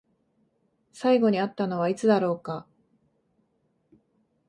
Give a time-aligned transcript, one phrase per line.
[0.93, 2.65] 最後に会ったのはいつだろうか？